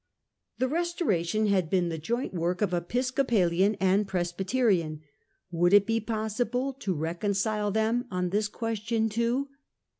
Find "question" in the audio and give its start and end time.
8.47-9.09